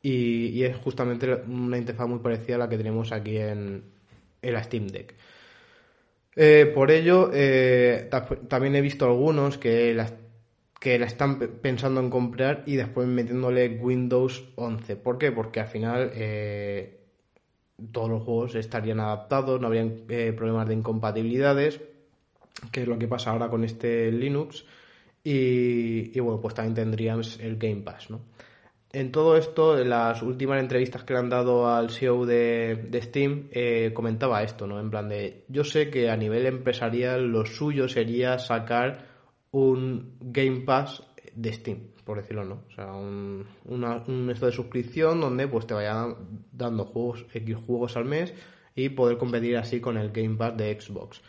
[0.02, 3.84] Y, es justamente una interfaz muy parecida a la que tenemos aquí en,
[4.42, 5.14] en la Steam Deck.
[6.36, 7.32] Eh, por ello,
[8.48, 10.14] también he visto algunos que las
[10.88, 14.96] que la están pensando en comprar y después metiéndole Windows 11.
[14.96, 15.34] ¿Por qué?
[15.34, 17.02] Porque al final eh,
[17.92, 21.82] todos los juegos estarían adaptados, no habrían eh, problemas de incompatibilidades,
[22.72, 24.64] que es lo que pasa ahora con este Linux.
[25.26, 28.22] Y, bueno, pues también tendríamos el Game Pass, ¿no?
[28.94, 33.50] En todo esto, en las últimas entrevistas que le han dado al CEO de, Steam,
[33.52, 34.80] eh, comentaba esto, ¿no?
[34.80, 39.17] En plan de, yo sé que a nivel empresarial lo suyo sería sacar
[39.52, 42.64] un Game Pass de Steam, por decirlo no.
[42.68, 46.16] O sea, un, una, un esto de suscripción donde pues te vayan
[46.52, 48.34] dando juegos, X juegos al mes
[48.76, 51.22] y poder competir así con el Game Pass de Xbox.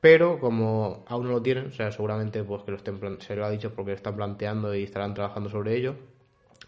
[0.00, 3.44] Pero como aún no lo tienen, o sea, seguramente pues que lo estén, se lo
[3.44, 5.96] ha dicho porque lo están planteando y estarán trabajando sobre ello,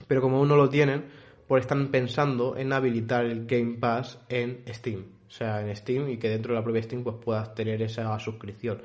[0.06, 1.04] pero como aún no lo tienen,
[1.46, 6.18] pues están pensando en habilitar el Game Pass en Steam, o sea, en Steam y
[6.18, 8.82] que dentro de la propia Steam pues puedas tener esa suscripción.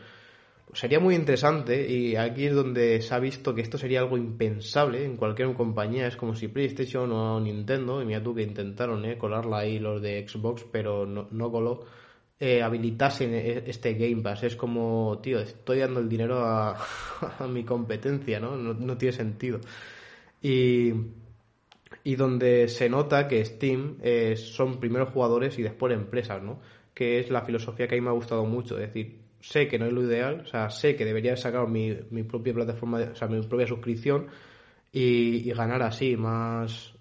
[0.72, 5.04] Sería muy interesante y aquí es donde se ha visto que esto sería algo impensable
[5.04, 6.08] en cualquier compañía.
[6.08, 10.02] Es como si PlayStation o Nintendo, y mira tú que intentaron eh, colarla ahí los
[10.02, 11.86] de Xbox, pero no, no coló
[12.40, 14.44] eh, habilitasen e-, este Game Pass.
[14.44, 16.78] Es como, tío, estoy dando el dinero a,
[17.50, 18.58] mi competencia, ¿no?
[18.58, 18.98] ¿no?
[18.98, 19.60] tiene sentido.
[20.42, 20.92] Y,
[22.04, 26.60] y, donde se nota que Steam eh, son primero jugadores y después empresas, ¿no?
[26.94, 28.76] Que es la filosofía que a mí me ha gustado mucho.
[28.76, 31.96] Es decir, sé que no es lo ideal, o sea, sé que debería sacar mi,
[32.12, 34.28] mi propia plataforma, o sea, mi propia suscripción
[34.92, 36.94] y, y ganar así más,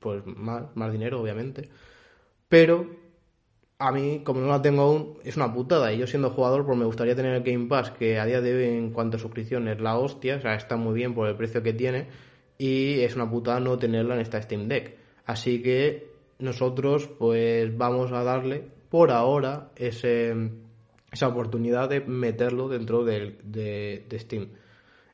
[0.00, 1.68] pues más, más dinero, obviamente.
[2.48, 2.88] Pero
[3.78, 5.92] a mí, como no la tengo aún, es una putada.
[5.92, 8.54] Y yo siendo jugador, pues me gustaría tener el Game Pass, que a día de
[8.54, 10.36] hoy, en cuanto a suscripción, es la hostia.
[10.36, 12.08] O sea, está muy bien por el precio que tiene.
[12.58, 14.96] Y es una putada no tenerla en esta Steam Deck.
[15.26, 20.34] Así que nosotros, pues vamos a darle por ahora ese,
[21.14, 24.48] esa oportunidad de meterlo dentro de, de, Steam.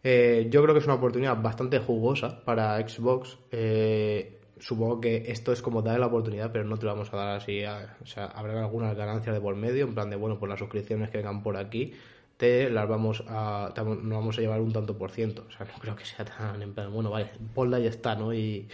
[0.03, 3.39] Eh, yo creo que es una oportunidad bastante jugosa para Xbox.
[3.53, 7.17] Eh, supongo que esto es como darle la oportunidad, pero no te lo vamos a
[7.19, 7.63] dar así.
[7.65, 11.11] o sea, habrá algunas ganancias de por medio, en plan de, bueno, pues las suscripciones
[11.11, 11.93] que vengan por aquí,
[12.39, 15.45] te las vamos a, nos vamos a llevar un tanto por ciento.
[15.49, 18.33] O sea, no creo que sea tan en bueno, vale, ponla y está, ¿no?
[18.33, 18.67] Y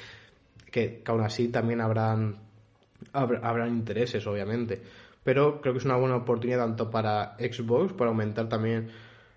[0.70, 2.38] que, aún así también habrán,
[3.12, 4.80] habrán intereses, obviamente.
[5.26, 8.90] Pero creo que es una buena oportunidad tanto para Xbox, para aumentar también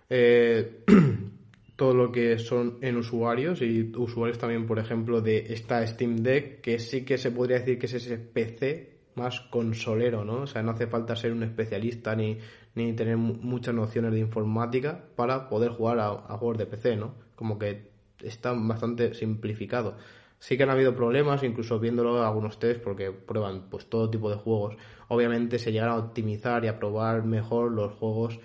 [0.07, 0.83] eh,
[1.75, 6.61] todo lo que son en usuarios y usuarios también, por ejemplo, de esta Steam Deck,
[6.61, 10.43] que sí que se podría decir que es ese PC más consolero, ¿no?
[10.43, 12.37] O sea, no hace falta ser un especialista ni,
[12.75, 17.15] ni tener muchas nociones de informática para poder jugar a, juegos de PC, ¿no?
[17.35, 17.89] Como que
[18.21, 19.97] está bastante simplificado.
[20.39, 24.37] Sí que han habido problemas, incluso viéndolo algunos test, porque prueban pues todo tipo de
[24.37, 24.77] juegos.
[25.09, 28.39] Obviamente se llegan a optimizar y a probar mejor los juegos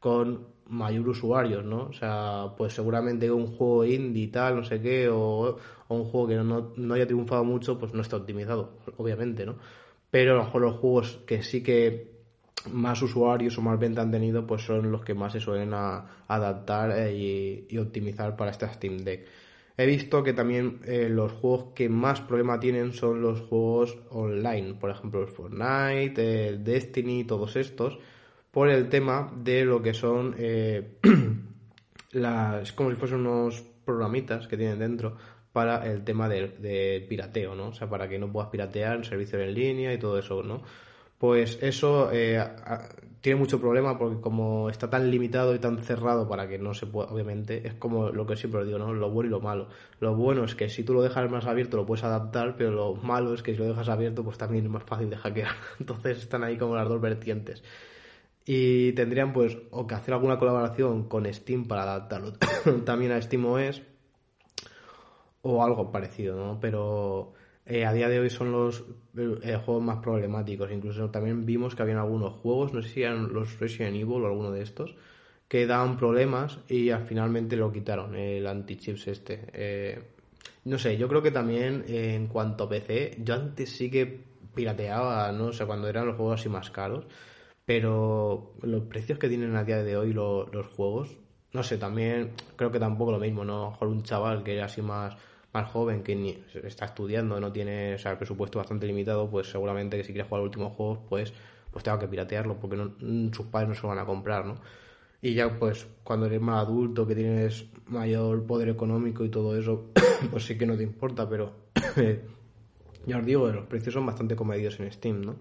[0.00, 1.84] con mayor usuarios, ¿no?
[1.84, 6.36] O sea, pues seguramente un juego indie tal, no sé qué, o, un juego que
[6.36, 9.56] no, no, haya triunfado mucho, pues no está optimizado, obviamente, ¿no?
[10.10, 12.14] Pero a lo mejor los juegos que sí que
[12.70, 16.92] más usuarios o más venta han tenido, pues son los que más se suelen adaptar
[16.96, 19.26] eh, y, optimizar para esta Steam Deck.
[19.76, 24.74] He visto que también eh, los juegos que más problema tienen son los juegos online,
[24.74, 27.98] por ejemplo el Fortnite, el Destiny, todos estos,
[28.52, 30.98] por el tema de lo que son eh,
[32.12, 35.16] las como si fuesen unos programitas que tienen dentro
[35.52, 37.68] para el tema del pirateo, ¿no?
[37.68, 40.62] O sea, para que no puedas piratear servicios en línea y todo eso, ¿no?
[41.18, 42.42] Pues eso eh,
[43.24, 46.84] tiene mucho problema porque como está tan limitado y tan cerrado para que no se
[46.84, 48.92] pueda, obviamente, es como lo que siempre digo, ¿no?
[48.92, 49.68] Lo bueno y lo malo.
[49.98, 52.94] Lo bueno es que si tú lo dejas más abierto lo puedes adaptar, pero lo
[52.96, 55.52] malo es que si lo dejas abierto pues también es más fácil de hackear.
[55.80, 57.64] Entonces están ahí como las dos vertientes
[58.44, 62.34] y tendrían pues o que hacer alguna colaboración con Steam para adaptarlo
[62.84, 63.80] también a SteamOS
[65.40, 66.60] o algo parecido, ¿no?
[66.60, 67.32] Pero
[67.66, 68.84] eh, a día de hoy son los
[69.16, 70.70] eh, juegos más problemáticos.
[70.72, 74.26] Incluso también vimos que habían algunos juegos, no sé si eran los Resident Evil o
[74.26, 74.94] alguno de estos,
[75.48, 79.46] que daban problemas y finalmente lo quitaron, el anti-chips este.
[79.52, 80.02] Eh,
[80.64, 84.24] no sé, yo creo que también en cuanto a PC, yo antes sí que
[84.54, 85.46] pirateaba, ¿no?
[85.46, 87.06] O sea, cuando eran los juegos así más caros
[87.64, 91.16] pero los precios que tienen a día de hoy los, juegos,
[91.52, 93.70] no sé, también creo que tampoco lo mismo, ¿no?
[93.70, 95.16] mejor un chaval que es así más,
[95.54, 99.48] más joven, que ni, está estudiando, no tiene, o sea, el presupuesto bastante limitado, pues
[99.48, 101.32] seguramente que si quiere jugar los últimos juegos, pues,
[101.70, 102.92] pues tenga que piratearlo, porque no,
[103.32, 104.56] sus padres no se lo van a comprar, ¿no?
[105.22, 109.90] Y ya, pues, cuando eres más adulto, que tienes mayor poder económico y todo eso,
[110.30, 111.52] pues sí que no te importa, pero
[113.06, 115.36] ya os digo, los precios son bastante comedidos en Steam, ¿no?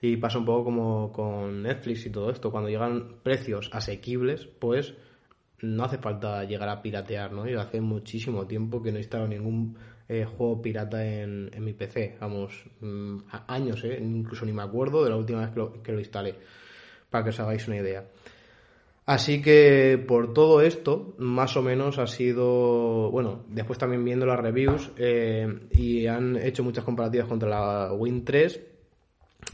[0.00, 2.50] Y pasa un poco como con Netflix y todo esto.
[2.50, 4.94] Cuando llegan precios asequibles, pues
[5.62, 7.48] no hace falta llegar a piratear, ¿no?
[7.48, 9.76] Y hace muchísimo tiempo que no he instalado ningún
[10.08, 12.16] eh, juego pirata en, mi PC.
[12.20, 13.98] Vamos, mm, años, ¿eh?
[14.00, 16.34] Incluso ni me acuerdo de la última vez que lo, que lo instalé.
[17.10, 18.04] Para que os hagáis una idea.
[19.06, 24.38] Así que por todo esto, más o menos ha sido, bueno, después también viendo las
[24.38, 28.69] reviews eh, y han hecho muchas comparativas contra la Win 3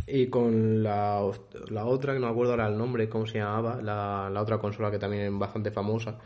[0.07, 4.31] y con la, otra, que no me acuerdo ahora el nombre, cómo se llamaba, la,
[4.33, 6.19] la otra consola que también es bastante famosa.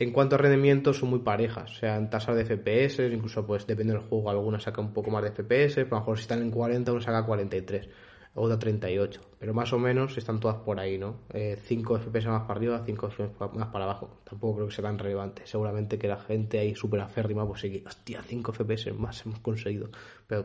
[0.00, 1.72] En cuanto a rendimiento, son muy parejas.
[1.72, 5.10] O sea, en tasas de FPS, incluso pues depende del juego, alguna saca un poco
[5.10, 7.88] más de FPS, pero a lo mejor si están en 40, uno saca 43.
[8.34, 9.20] o de 38.
[9.40, 11.16] Pero más o menos están todas por ahí, ¿no?
[11.32, 14.20] 5 eh, FPS más para arriba, 5 FPS más para abajo.
[14.22, 15.42] Tampoco creo que sea tan relevante.
[15.46, 19.90] Seguramente que la gente ahí súper aférrima, pues sí, hostia, 5 FPS más hemos conseguido.
[20.28, 20.44] Pero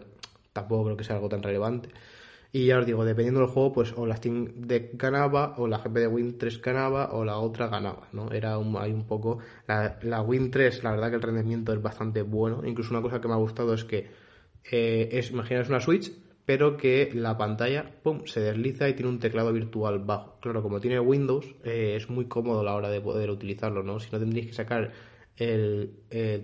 [0.51, 1.89] tampoco creo que sea algo tan relevante.
[2.55, 5.79] Y ya os digo, dependiendo del juego, pues o la Steam Deck ganaba, o la
[5.79, 8.31] GP de Win 3 ganaba, o la otra ganaba, ¿no?
[8.31, 9.39] Era un, hay un poco...
[9.67, 12.61] La, la Win 3, la verdad que el rendimiento es bastante bueno.
[12.63, 14.07] Incluso una cosa que me ha gustado es que
[14.71, 16.11] eh, es, imaginaos una Switch,
[16.45, 20.37] pero que la pantalla pum, se desliza y tiene un teclado virtual bajo.
[20.39, 23.99] Claro, como tiene Windows, eh, es muy cómodo la hora de poder utilizarlo, ¿no?
[23.99, 24.91] Si no tendréis que sacar
[25.37, 25.95] el,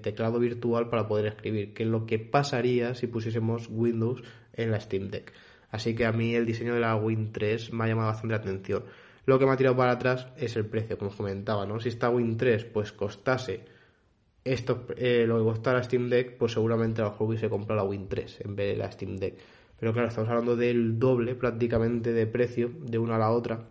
[0.02, 4.80] teclado virtual para poder escribir, que es lo que pasaría si pusiésemos Windows en la
[4.80, 5.34] Steam Deck.
[5.72, 8.42] Así que a mí el diseño de la Win 3 me ha llamado bastante la
[8.42, 8.84] atención.
[9.26, 11.80] Lo que me ha tirado para atrás es el precio, como os comentaba, ¿no?
[11.80, 13.66] Si esta Win 3 pues costase
[14.44, 17.88] esto, eh, lo que costara Steam Deck, pues seguramente a lo mejor hubiese comprado la
[17.88, 19.36] Win 3 en vez de la Steam Deck.
[19.80, 23.68] Pero claro, estamos hablando del doble prácticamente de precio de una a la otra.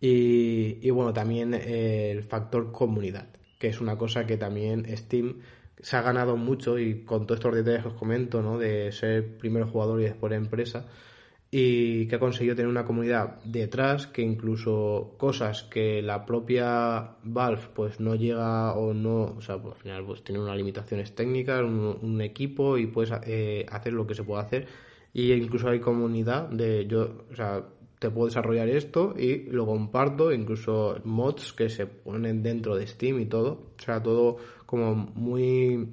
[0.00, 3.28] Y, bueno, también eh, el factor comunidad,
[3.60, 5.36] que es una cosa que también Steam
[5.82, 8.58] se ha ganado mucho y con todos estos detalles que os comento, ¿no?
[8.58, 10.86] De ser primero jugador y después empresa
[11.54, 17.68] y que ha conseguido tener una comunidad detrás que incluso cosas que la propia Valve
[17.74, 21.60] pues no llega o no, o sea, pues, al final pues tiene unas limitaciones técnicas,
[21.62, 24.66] un, equipo y puedes eh, hacer lo que se puede hacer
[25.12, 27.66] y incluso hay comunidad de yo, o sea,
[27.98, 33.20] te puedo desarrollar esto y lo comparto, incluso mods que se ponen dentro de Steam
[33.20, 34.38] y todo, o sea, todo
[34.72, 35.86] como muy,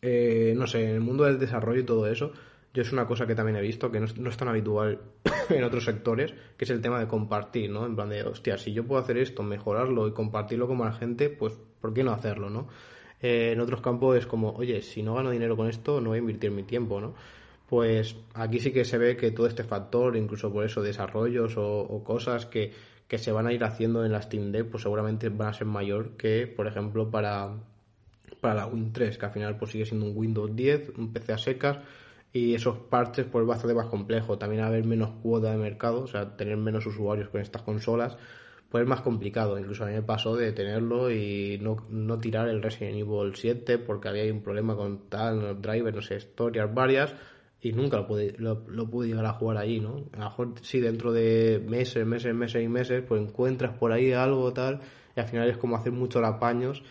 [0.00, 2.30] eh, no sé, en el mundo del desarrollo y todo eso,
[2.72, 5.00] yo es una cosa que también he visto que no es, tan habitual
[5.48, 7.84] en otros sectores, que es el tema de compartir, ¿no?
[7.84, 11.28] En plan de, hostia, si yo puedo hacer esto, mejorarlo y compartirlo con la gente,
[11.28, 12.68] pues, ¿por qué no hacerlo, no?
[13.20, 16.18] Eh, en otros campos es como, oye, si no gano dinero con esto, no voy
[16.18, 17.14] a invertir mi tiempo, ¿no?
[17.72, 22.04] pues aquí sí que se ve que todo este factor, incluso por eso desarrollos o,
[22.04, 22.74] cosas que,
[23.08, 26.18] se van a ir haciendo en la Steam Deck, pues seguramente van a ser mayor
[26.18, 27.54] que, por ejemplo, para,
[28.42, 31.32] para la Win 3, que al final pues sigue siendo un Windows 10, un PC
[31.32, 31.78] a secas,
[32.32, 34.36] y esos parches pues va a ser más complejo.
[34.36, 37.62] También va a haber menos cuota de mercado, o sea, tener menos usuarios con estas
[37.62, 38.16] consolas,
[38.68, 39.58] pues es más complicado.
[39.58, 43.78] Incluso a mí me pasó de tenerlo y no, no tirar el Resident Evil 7
[43.78, 47.14] porque había un problema con tal, driver, no sé, historias varias
[47.60, 50.04] y nunca lo pude, lo, pude llegar a jugar ahí, ¿no?
[50.14, 54.12] A lo mejor sí, dentro de meses, meses, meses y meses, pues encuentras por ahí
[54.12, 54.80] algo tal,
[55.16, 56.82] y al final es como hacer muchos apaños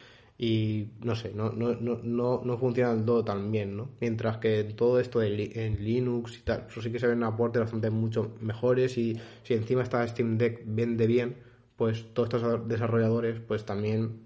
[0.44, 3.90] y no sé, no, no, no, no, funciona del todo tan bien, ¿no?
[4.00, 7.62] Mientras que todo esto de, en Linux y tal, eso sí que se ven aportes
[7.62, 11.36] bastante mucho mejores y si encima está Steam Deck vende bien,
[11.78, 14.22] pues todos estos desarrolladores pues también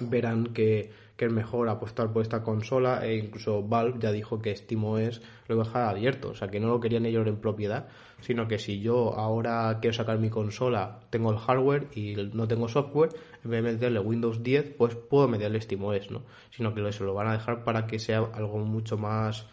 [0.00, 4.56] verán que que es mejor apostar por esta consola e incluso Valve ya dijo que
[4.56, 7.88] SteamOS lo iba a dejar abierto, o sea que no lo querían ellos en propiedad,
[8.20, 12.68] sino que si yo ahora quiero sacar mi consola, tengo el hardware y no tengo
[12.68, 13.10] software,
[13.44, 16.22] en vez de meterle Windows 10, pues puedo meterle SteamOS, ¿no?
[16.50, 19.46] Sino que eso lo van a dejar para que sea algo mucho más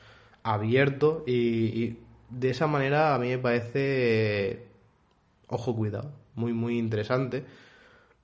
[0.43, 1.97] abierto y,
[2.29, 4.67] de esa manera a mí me parece,
[5.47, 7.43] ojo cuidado, muy muy interesante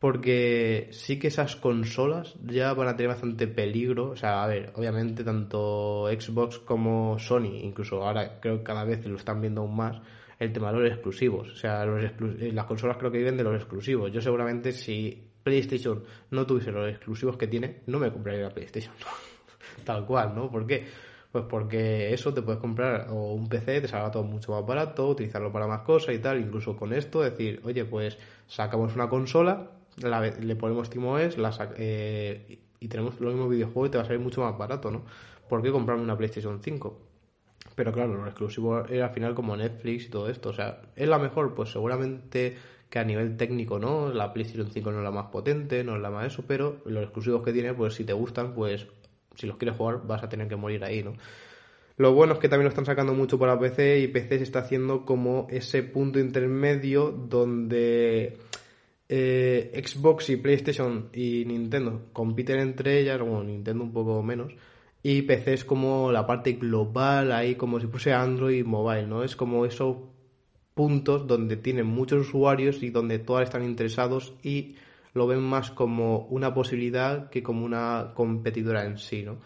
[0.05, 4.11] porque sí que esas consolas ya van a tener bastante peligro.
[4.11, 9.03] O sea, a ver, obviamente tanto Xbox como Sony, incluso ahora creo que cada vez
[9.07, 9.99] lo están viendo aún más,
[10.37, 11.49] el tema de los exclusivos.
[11.49, 14.11] O sea, los eh, las consolas creo que viven de los exclusivos.
[14.11, 18.93] Yo seguramente si PlayStation no tuviese los exclusivos que tiene, no me compraría la PlayStation.
[19.85, 20.51] Tal cual, ¿no?
[20.51, 20.85] ¿Por qué?
[21.31, 25.09] Pues porque eso te puedes comprar o un PC, te salga todo mucho más barato,
[25.09, 26.39] utilizarlo para más cosas y tal.
[26.39, 30.89] Incluso con esto, decir, oye, pues sacamos una consola le ponemos
[31.37, 34.91] la eh, y tenemos los mismos videojuegos y te va a salir mucho más barato,
[34.91, 35.03] ¿no?
[35.47, 37.01] ¿Por qué comprarme una PlayStation 5?
[37.75, 40.49] Pero claro, los exclusivos era al final como Netflix y todo esto.
[40.49, 41.53] O sea, ¿es la mejor?
[41.55, 42.55] Pues seguramente
[42.89, 46.01] que a nivel técnico no, la PlayStation 5 no es la más potente, no es
[46.01, 48.87] la más eso, pero los exclusivos que tiene, pues si te gustan, pues
[49.35, 51.13] si los quieres jugar vas a tener que morir ahí, ¿no?
[51.97, 54.59] Lo bueno es que también lo están sacando mucho para PC y PC se está
[54.59, 58.37] haciendo como ese punto intermedio donde
[59.09, 64.53] eh, Xbox y PlayStation y Nintendo compiten entre ellas, bueno, Nintendo un poco menos,
[65.03, 69.23] y PC es como la parte global, ahí como si fuese Android Mobile, ¿no?
[69.23, 69.97] Es como esos
[70.73, 74.75] puntos donde tienen muchos usuarios y donde todas están interesados y
[75.13, 79.39] lo ven más como una posibilidad que como una competidora en sí, ¿no?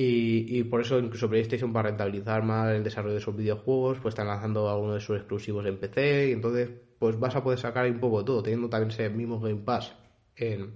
[0.00, 4.28] Y, por eso incluso PlayStation para rentabilizar más el desarrollo de sus videojuegos, pues están
[4.28, 6.70] lanzando algunos de sus exclusivos en PC y entonces
[7.00, 9.96] pues vas a poder sacar un poco todo, teniendo también ese mismo Game Pass
[10.36, 10.70] en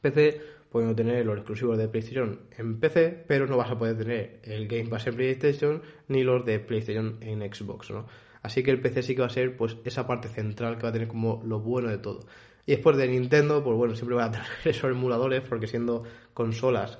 [0.00, 0.40] PC,
[0.72, 4.66] pudiendo tener los exclusivos de PlayStation en PC, pero no vas a poder tener el
[4.66, 8.06] Game Pass en PlayStation ni los de PlayStation en Xbox, ¿no?
[8.42, 10.88] Así que el PC sí que va a ser pues esa parte central que va
[10.88, 12.26] a tener como lo bueno de todo.
[12.66, 16.02] Y después de Nintendo, pues bueno, siempre va a tener esos emuladores porque siendo
[16.34, 16.98] consolas,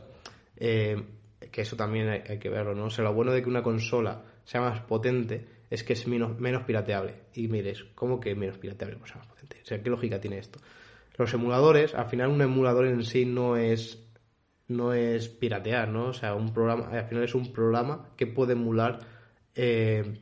[0.56, 1.02] eh,
[1.50, 2.86] que eso también hay, que verlo, ¿no?
[2.86, 6.62] O sea, lo bueno de que una consola sea más potente es que es menos,
[6.64, 7.14] pirateable.
[7.34, 8.96] Y mires, ¿cómo que menos pirateable?
[8.96, 9.58] Pues más potente.
[9.62, 10.60] O sea, ¿qué lógica tiene esto?
[11.16, 14.04] Los emuladores, al final un emulador en sí no es
[14.68, 16.08] no es piratear, ¿no?
[16.08, 19.00] O sea, un programa, al final es un programa que puede emular
[19.54, 20.18] eh,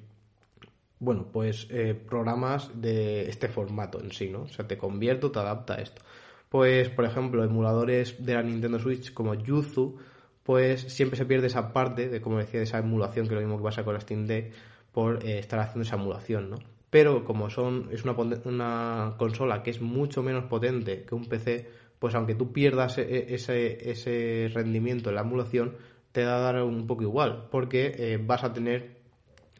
[0.98, 4.42] bueno, pues eh, programas de este formato en sí, ¿no?
[4.42, 6.02] O sea, te convierto, te adapta a esto.
[6.48, 9.98] Pues, por ejemplo, emuladores de la Nintendo Switch como Yuzu,
[10.46, 13.46] pues siempre se pierde esa parte de, como decía, de esa emulación, que es lo
[13.46, 14.52] mismo que pasa con la Steam Deck,
[14.92, 16.56] por eh, estar haciendo esa emulación, ¿no?
[16.88, 21.68] Pero como son, es una, una consola que es mucho menos potente que un PC,
[21.98, 25.74] pues aunque tú pierdas e, e, ese, ese rendimiento en la emulación,
[26.12, 28.96] te va a dar un poco igual, porque eh, vas a tener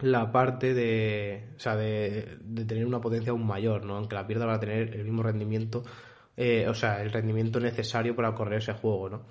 [0.00, 3.96] la parte de, o sea, de, tener una potencia aún mayor, ¿no?
[3.96, 5.82] Aunque la pierda va a tener el mismo rendimiento,
[6.36, 9.22] eh, o sea, el rendimiento necesario para correr ese juego, ¿no?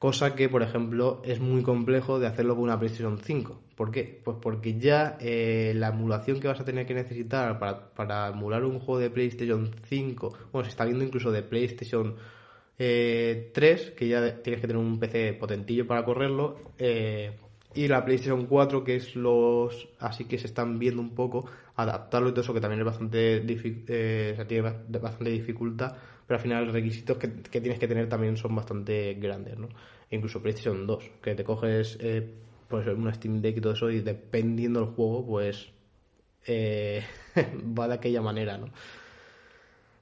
[0.00, 3.60] Cosa que, por ejemplo, es muy complejo de hacerlo con una PlayStation 5.
[3.76, 4.22] ¿Por qué?
[4.24, 8.64] Pues porque ya eh, la emulación que vas a tener que necesitar para, para, emular
[8.64, 12.16] un juego de PlayStation 5, bueno, se está viendo incluso de PlayStation
[12.78, 17.32] 3, eh, que ya tienes que tener un PC potentillo para correrlo, eh,
[17.74, 21.44] y la PlayStation 4 que es los así que se están viendo un poco
[21.76, 23.40] adaptarlo y todo eso que también es bastante
[24.48, 25.94] tiene bastante dificultad
[26.30, 29.68] pero al final los requisitos que, tienes que tener también son bastante grandes no
[30.08, 32.24] e incluso PlayStation 2 que te coges eh,
[32.68, 35.72] pues una Steam Deck y todo eso y dependiendo del juego pues
[36.46, 37.02] eh,
[37.76, 38.70] va de aquella manera no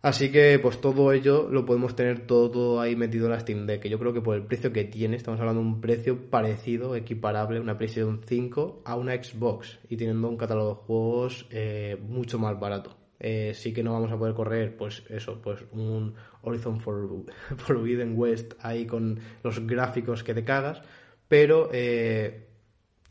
[0.03, 3.67] Así que pues todo ello lo podemos tener todo, todo ahí metido en la Steam
[3.67, 6.31] Deck, que yo creo que por el precio que tiene, estamos hablando de un precio
[6.31, 11.97] parecido, equiparable una PlayStation 5 a una Xbox y teniendo un catálogo de juegos eh,
[12.01, 12.98] mucho más barato.
[13.21, 16.81] Eh, sí que no vamos a poder correr, pues eso, pues un Horizon
[17.57, 20.83] Forbidden West ahí con los gráficos que te cagas,
[21.27, 22.47] pero eh,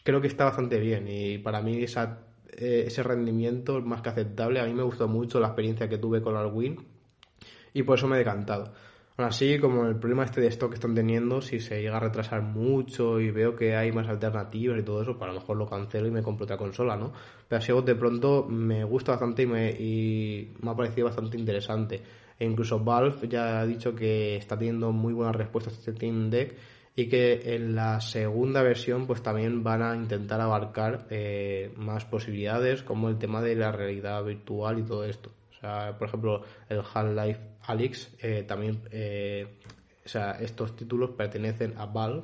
[0.03, 2.27] creo que está bastante bien y para mí esa
[2.59, 4.59] eh, ese rendimiento más que aceptable.
[4.59, 6.79] A mí me gustó mucho la experiencia que tuve con Alwin
[7.73, 8.73] y por eso me he decantado.
[9.17, 11.99] Aún así, como el problema este de stock que están teniendo, si se llega a
[11.99, 15.57] retrasar mucho y veo que hay más alternativas y todo eso, pues a lo mejor
[15.57, 17.13] lo cancelo y me compro otra consola, ¿no?
[17.47, 22.03] Pero así de pronto me gusta bastante y me, y me ha parecido bastante interesante.
[22.37, 26.29] E incluso Valve ya ha dicho que está teniendo muy buenas respuestas a este Team
[26.29, 26.55] Deck
[26.95, 32.83] y que en la segunda versión pues también van a intentar abarcar eh, más posibilidades
[32.83, 35.31] como el tema de la realidad virtual y todo esto.
[35.57, 39.47] O sea, por ejemplo, el Half-Life Alyx eh, también, eh,
[40.05, 42.23] o sea, estos títulos pertenecen a Valve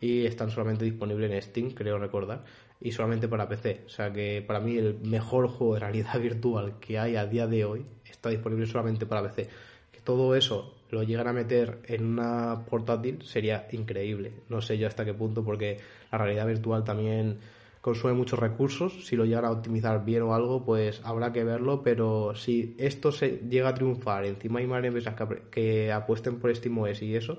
[0.00, 2.44] y están solamente disponibles en Steam, creo recordar,
[2.80, 3.82] y solamente para PC.
[3.86, 7.46] O sea que para mí el mejor juego de realidad virtual que hay a día
[7.46, 9.48] de hoy está disponible solamente para PC.
[9.90, 14.32] Que todo eso lo llegan a meter en una portátil sería increíble.
[14.48, 15.78] No sé yo hasta qué punto porque
[16.12, 17.40] la realidad virtual también
[17.86, 19.06] consume muchos recursos.
[19.06, 21.84] Si lo llegan a optimizar bien o algo, pues habrá que verlo.
[21.84, 25.14] Pero si esto se llega a triunfar, encima hay más empresas
[25.52, 27.38] que, apuesten por SteamOS y eso,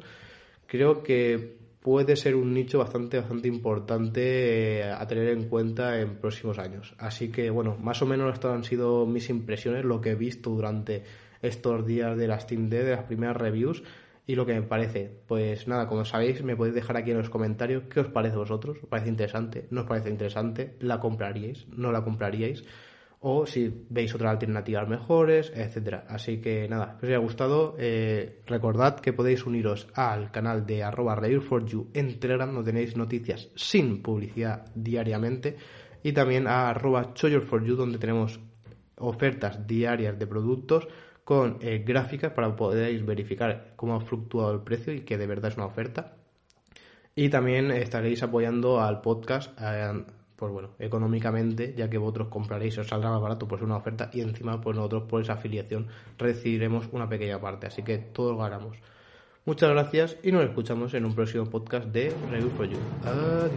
[0.66, 6.16] creo que puede ser un nicho bastante bastante importante eh, a tener en cuenta en
[6.16, 6.96] próximos años.
[6.98, 10.52] Así que bueno, más o menos estas han sido mis impresiones, lo que he visto
[10.52, 11.04] durante
[11.42, 13.84] estos días de la Steam Deck, de las primeras reviews
[14.28, 15.10] y lo que me parece.
[15.26, 18.40] Pues nada, como sabéis, me podéis dejar aquí en los comentarios qué os parece a
[18.40, 18.78] vosotros.
[18.84, 19.68] ¿Os parece interesante?
[19.72, 20.76] ¿No os parece interesante?
[20.82, 21.66] ¿La compraríais?
[21.70, 22.66] ¿No la compraríais?
[23.22, 26.06] O si veis otras alternativas mejores, etcétera.
[26.10, 27.76] Así que nada, espero os haya gustado.
[27.80, 33.50] Eh, recordad que podéis uniros al canal de arroba review4you en Telegram, donde tenéis noticias
[33.56, 35.56] sin publicidad diariamente.
[36.04, 38.42] Y también a arroba choyor4you, donde tenemos
[38.98, 40.88] ofertas diarias de productos
[41.28, 45.52] con eh, gráficas para poder verificar cómo ha fluctuado el precio y que de verdad
[45.52, 46.14] es una oferta.
[47.16, 50.06] Y también estaréis apoyando al podcast, eh,
[50.38, 54.10] pues bueno, económicamente, ya que vosotros compraréis, os saldrá más barato por ser una oferta
[54.14, 58.78] y encima pues nosotros por esa afiliación recibiremos una pequeña parte, así que todos ganamos.
[59.44, 62.78] Muchas gracias y nos escuchamos en un próximo podcast de Review for You.
[63.04, 63.52] Adiós.